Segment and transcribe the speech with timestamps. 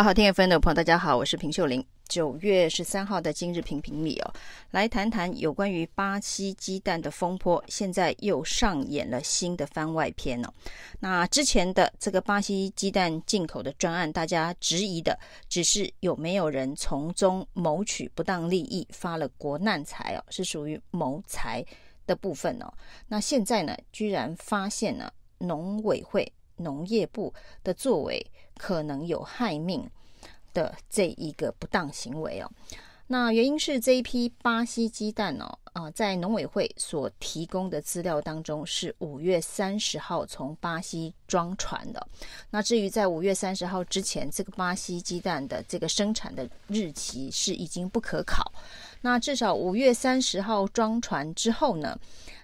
[0.00, 1.84] 好好听 FM 的朋友，大家好，我是平秀玲。
[2.08, 4.32] 九月十三号的今日评评里哦，
[4.70, 10.50] 来谈谈有关于巴西鸡蛋的风波，现在又上演了新的番外篇哦。
[11.00, 15.18] 那之前的这个巴西鸡蛋进口的专案，大家质疑的
[15.50, 21.62] 只是有没有人从中谋取不当利益，发了国难财哦，是属于谋财
[22.06, 22.72] 的部分哦。
[23.06, 27.34] 那现在呢，居然发现了农委会、农业部
[27.64, 28.24] 的作为
[28.56, 29.88] 可能有害命。
[30.52, 32.50] 的这一个不当行为哦，
[33.06, 42.04] 那原因是这一批巴西鸡蛋哦，啊、在农委会所提供的资料当中是五月三十号从巴西装船的。
[42.50, 48.52] 那至于在五月三十号之前，这个巴西鸡蛋的这个生产的日期是已经不可考。
[49.02, 51.96] 那至少五月三十号装船之后呢，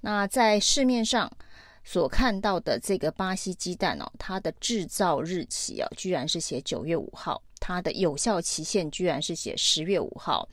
[0.00, 1.30] 那在市面上
[1.84, 7.42] 所看到的这个巴西鸡蛋哦，它的制造日期哦，居然是写九月五号。
[7.64, 10.48] 它的有效期限居然是写十月五号，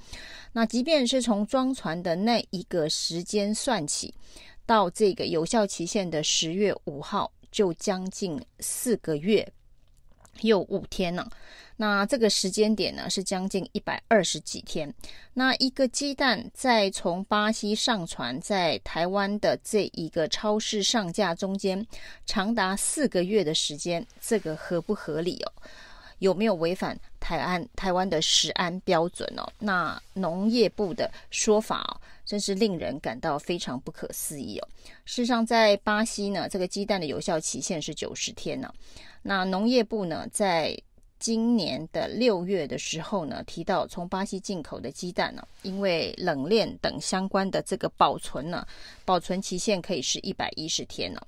[0.52, 4.14] 那即便是从装船的那一个时间算起，
[4.64, 9.52] 到这个有效期限的十月五号，就将近四个月
[10.42, 11.30] 又五天了。
[11.78, 14.94] 那这个时间点呢，是将近一百二十几天。
[15.34, 21.88] 那一个鸡蛋在从巴西上船，在台湾的这一个超市上架中间，
[22.26, 25.52] 长达四个月的时间，这个合不合理哦？
[26.18, 29.50] 有没有违反台湾台湾的食安标准哦？
[29.58, 34.68] 那农业部的说法，真是令人感到非常不可思议哦。
[35.04, 38.72] 事实上，在巴西呢，这个鸡蛋的有效期限是九十天呢。
[39.24, 40.80] 那农业部呢，在
[41.18, 48.64] 今年的六月的时候呢，提到从巴西进口的鸡蛋呢，因为冷链等相关的这个保存呢，
[49.04, 51.20] 保存期限可以是一百一十天呢。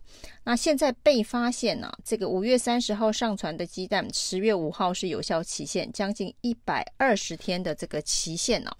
[0.43, 8.71] 那现在被发现呢，这个五月三十号上传的鸡蛋，十月五号是有效期限，将近一百二十天的这个期限呢。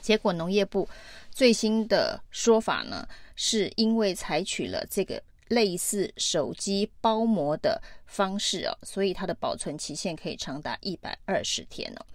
[0.00, 0.88] 结果农业部
[1.32, 5.20] 最新的说法呢，是因为采取了这个。
[5.48, 12.06] 类似手机包膜的方式哦，所以它的保存期限可以长达一百二十天哦。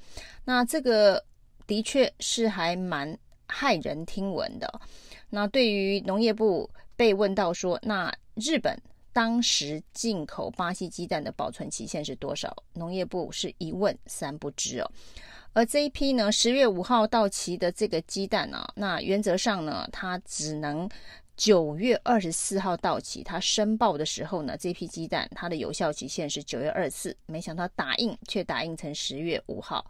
[0.45, 1.23] 那这个
[1.67, 3.15] 的确是还蛮
[3.47, 4.81] 骇人听闻的。
[5.29, 8.75] 那对于农业部被问到说，那日本
[9.17, 12.55] 当时进口巴西鸡蛋的保存期限是多少？
[12.73, 14.91] 农业部是一问三不知哦。
[15.53, 20.87] 而这一批呢，十月五号到期的这个鸡蛋呢，那原则上呢，它只能。
[21.35, 29.85] 九月二十四号到期，它申报的时候呢，这批鸡蛋它的有效期限是九月二十四，没想到打印却打印成十月五号。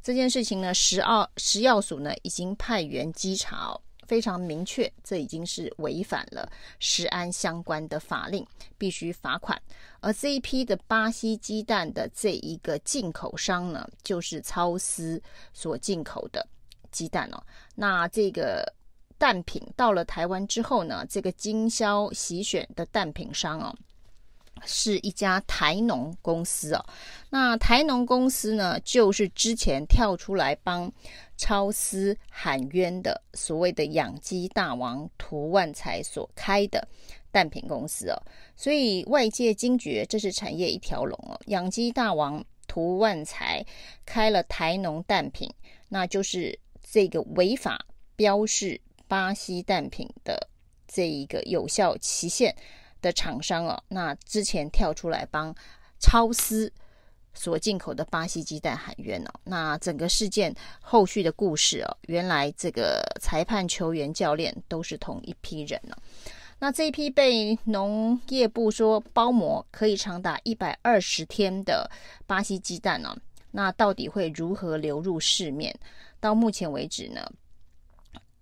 [0.00, 3.76] 这件事情呢，食药食药署呢已经派员稽查，
[4.06, 8.46] 非常明确，这已经是违反了食安相关的法令，
[8.76, 9.60] 必须罚款。
[10.00, 16.46] 而这一批的巴西鸡蛋的这一个进口商呢，就是超丝所进口的
[16.90, 17.42] 鸡蛋哦，
[17.74, 18.64] 那这个。
[19.18, 23.72] 蛋品到了台湾之后呢，这个经销洗选的蛋品商哦，
[24.64, 26.84] 是一家台农公司哦。
[27.30, 30.92] 那台农公司呢，就是之前跳出来帮
[31.36, 36.86] 超丝喊冤的所谓的养鸡大王涂万才所开的
[37.30, 38.16] 蛋品公司哦。
[38.56, 41.40] 所以外界惊觉这是产业一条龙哦。
[41.46, 43.64] 养鸡大王涂万才
[44.04, 45.52] 开了台农蛋品，
[45.88, 47.86] 那就是这个违法
[48.16, 48.80] 标示。
[49.08, 50.48] 巴西蛋品的
[50.88, 52.56] 这一个有效期限
[53.02, 55.54] 的厂商哦，那之前跳出来帮
[55.98, 56.72] 超丝
[57.34, 65.94] 所进口的巴西鸡蛋喊冤哦，那整个事件后续的故事哦，原来这个裁判、球员、教练都是同一批人呢。
[66.58, 71.90] 那这一批被农业部说包膜可以长达一百二十天的
[72.26, 73.16] 巴西鸡蛋呢，
[73.50, 75.76] 那到底会如何流入市面？
[76.20, 77.28] 到目前为止呢？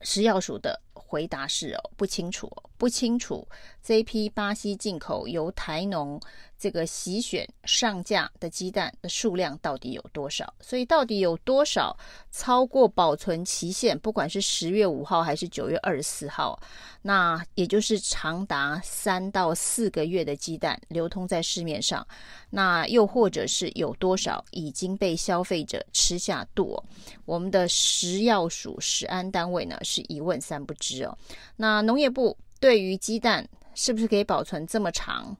[0.02, 3.46] 食药署的回答是哦，不清楚，不清楚
[3.82, 6.20] 这批巴西进口由台农
[6.58, 10.52] 这个洗选上架的鸡蛋的数量到底有多少？
[10.60, 11.96] 所以到底有多少
[12.30, 13.98] 超过保存期限？
[13.98, 16.60] 不管是十月五号还是九月二十四号，
[17.00, 22.06] 那也就是长达三到四个月的鸡蛋流通在市面上，
[22.50, 26.82] 那又或者是有多少已经被消费者吃下肚？
[27.24, 31.16] 我们的食药署食安单位呢，是一问三不知哦。
[31.56, 35.36] 那农业部对于鸡蛋是不是可以保存这么长，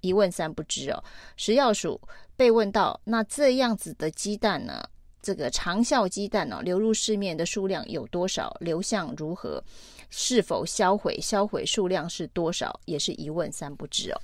[0.00, 1.04] 一问三不知哦。
[1.36, 2.00] 食药署
[2.34, 4.82] 被问到，那这样子的鸡蛋呢，
[5.22, 8.56] 这个长效鸡蛋哦，流入市面的数量有多少？
[8.60, 9.62] 流向如何？
[10.10, 11.18] 是否销毁？
[11.20, 12.80] 销毁数量是多少？
[12.86, 14.20] 也是一问三不知哦。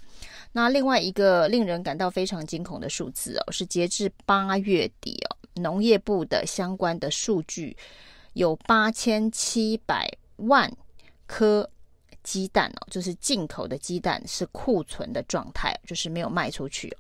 [0.53, 7.77] 那另外一个令人感到非常惊恐的数字哦，是截至八月底哦，农业部的相关的数据
[8.33, 10.71] 有八千七百万
[11.27, 11.69] 颗。
[12.23, 16.91] 鸡蛋哦，就是进口的鸡蛋是库存的状态，就是没有卖出去。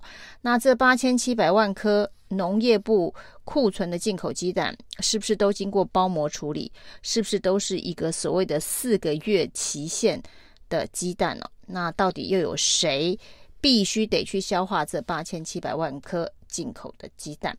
[0.43, 6.71] 那这八千七百万颗农业部库存的进口鸡蛋，是不是都经过包膜处理？
[7.01, 10.23] 是不是都是一个所谓的四个月期限
[10.69, 11.47] 的鸡蛋呢？
[11.69, 13.19] 那到底又有谁
[13.63, 17.57] 必须得去消化这八千七百万颗进口的鸡蛋？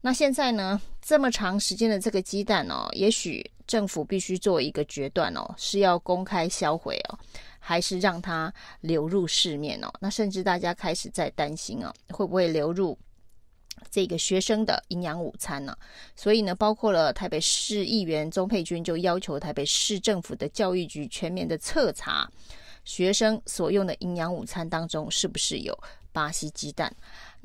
[0.00, 7.18] 那现在呢，这么长时间的这个鸡蛋哦，也许政府必须做一个决断哦，是要公开销毁哦，
[7.58, 9.92] 还是让它流入市面哦？
[9.98, 12.96] 那甚至大家开始在担心哦，会不会流入
[13.90, 15.76] 这个学生的营养午餐呢？
[16.14, 22.30] 所以呢，包括了台北市议员钟佩君就要求台北市政府的教育局全面的彻查
[22.84, 25.76] 学生所用的营养午餐当中是不是有
[26.12, 26.94] 巴西鸡蛋。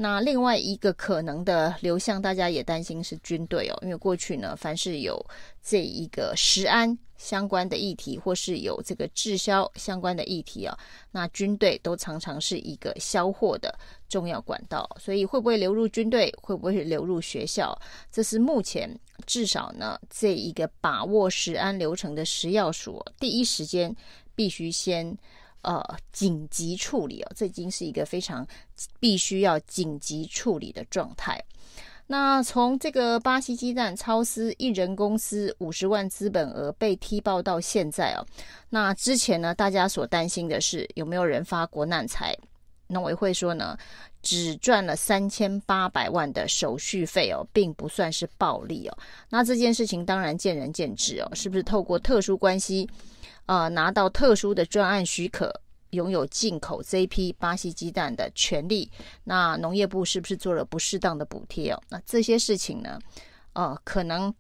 [0.01, 5.22] 那另外一个可能的流向，大家也担心是军队哦，因为过去呢，凡是有
[5.62, 10.74] 这一个食安相关的议题，或是有这个滞销相关的议题啊，
[11.12, 17.78] 那军队都常常是一个销货的重要管道，所以会不会流入军队，会不会流入学校，
[18.10, 18.90] 这是目前
[19.25, 23.94] 至少呢，这一个把握食安流程的食药署第一时间
[24.34, 25.13] 必须先。
[25.61, 28.47] 呃，紧急处理哦，这已经是一个非常
[29.00, 31.44] 必须要紧急处理的状态。
[32.07, 38.25] 那从这个巴西鸡蛋超私一人公司五十万资本额被踢爆到现在哦，
[38.69, 42.35] 那之前呢，大家所担心的是有没有人发国难财？
[42.88, 43.77] 农委会说呢，
[44.21, 48.98] 只赚了三千八百万的手续费哦，并不算是暴利哦。
[49.30, 52.89] 那这件事情当然见仁见智哦，是不是透过特殊关系？
[53.45, 55.51] 呃，拿到特殊的专案许可，
[55.92, 58.92] 拥有进口这一批巴西鸡蛋的权利。
[59.24, 61.81] 那农业部是不是做了不适当的补贴哦？
[61.89, 63.00] 那这些事情呢，
[63.54, 64.33] 呃，可能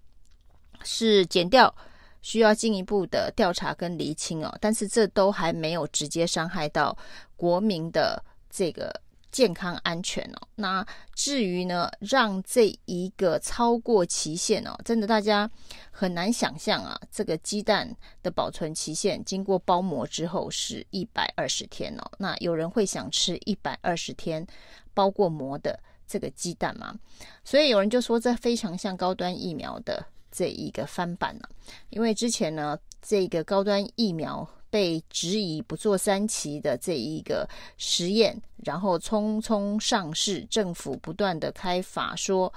[0.83, 1.73] 是减掉
[2.21, 4.55] 需要进一步的调查跟厘清哦。
[4.59, 6.95] 但是这都还没有直接伤害到
[7.37, 8.93] 国民的这个。
[9.31, 15.49] 健康安全哦，那至于呢，让这一个超过期限哦，真的大家
[15.91, 16.99] 很难想象啊。
[17.11, 24.45] 这个鸡蛋的保存期限经过包膜之后是一百二十天哦，那有人会想吃一百二十天
[24.93, 26.95] 包过膜的这个鸡蛋吗？
[27.43, 31.49] 所以有人就说这非常像高端疫苗的这一个翻版了，
[31.91, 34.47] 因为之前呢，这个高端疫苗。
[34.69, 42.53] 被质疑不做三期的这一个实验，然后匆匆上市，政府不断的开法说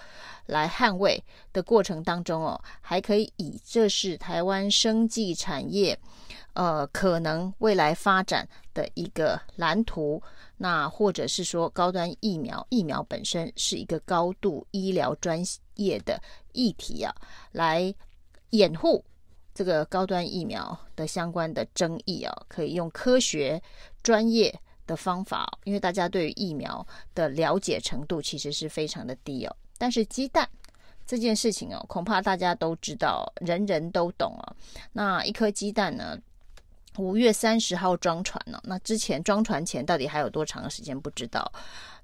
[0.46, 1.22] 来捍卫
[1.52, 5.98] 的过程当中哦，还可以以这是台湾生技产业
[6.52, 10.22] 呃可能未来发展的一个蓝图，
[10.58, 15.42] 那或者是说高端疫苗，疫苗本身是一个高度医疗专
[15.76, 16.20] 业的
[16.52, 17.14] 议题啊，
[17.52, 17.94] 来
[18.50, 19.02] 掩护。
[19.54, 23.62] 这个高端疫苗的相关的争议啊，可以用科学
[24.02, 24.52] 专业
[24.86, 29.56] 的方法，因为大家对于疫苗的了解程度其实是非常的低哦。
[29.76, 30.48] 但是鸡蛋
[31.06, 34.56] 这件事情哦，恐怕大家都知道，人人都懂啊。
[34.92, 36.18] 那一颗鸡蛋呢，
[36.96, 41.52] 五月三十号装船呢，那之前装船前到底还有多长的时间不知道。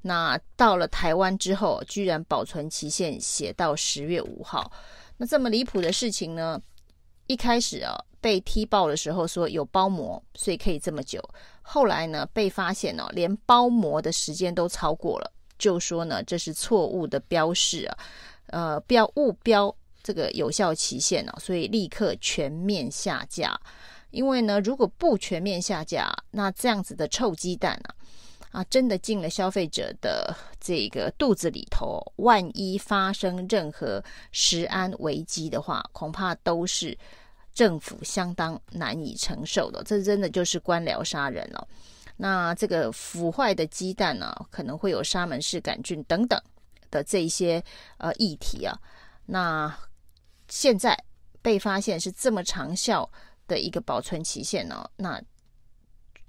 [0.02, 4.70] 那到了台湾之后，居然保存期限写到十月五号，
[5.16, 6.60] 那这么离谱的事情呢？
[7.28, 11.22] 一开始啊，被踢爆的时候说有包膜，所以可以这么久。
[11.62, 17.98] 后来呢，被发现哦，连包膜的时间都超过了，就说呢，这是错误的标示啊，
[18.46, 23.58] 呃，标误标这个有效期限哦，所以立刻全面下架。
[24.10, 27.94] 因为呢，如果不全面下架，那这样子的臭鸡蛋啊，
[28.50, 34.02] 啊，真的进了消费者的这个肚子里头，万一发生任何
[34.32, 36.96] 食安危机的话，恐怕都是。
[37.54, 41.66] 政府相当难以承受的，这真的就是官僚杀人了。
[42.16, 46.40] 那这个腐坏的鸡蛋呢，可能会有沙门氏杆菌等等
[46.88, 47.60] 的这一些
[47.96, 48.78] 呃议题啊。
[49.26, 49.76] 那
[50.46, 50.96] 现在
[51.42, 53.10] 被发现是这么长效
[53.48, 55.20] 的一个保存期限呢，那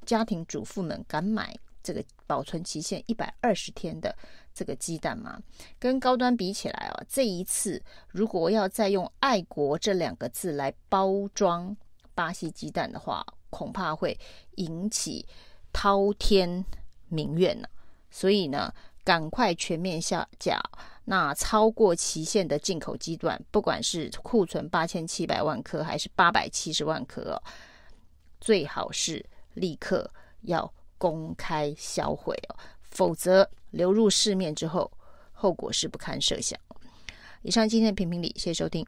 [0.08, 4.16] 家庭主妇们敢买这个保存期限一百二十天的
[4.54, 5.42] 这个鸡蛋吗？
[5.80, 11.76] 跟高端比起来啊，这一次如果要再用“爱国”这两个字来包装
[12.14, 14.18] 巴西鸡蛋的话，恐怕会
[14.56, 15.26] 引起
[15.72, 16.64] 滔天
[17.08, 17.68] 民怨呢。
[18.12, 20.60] 所以呢，赶快全面下架。
[21.06, 27.44] 那超过期限的进口鸡段，不管是库存八千七百万颗还是八百七十万颗哦，
[28.40, 32.56] 最好是立刻要公开销毁哦，
[32.91, 34.91] 否则流入市面之后，
[35.32, 36.60] 后果是不堪设想。
[37.41, 38.86] 以上今天的评评理，谢谢收听。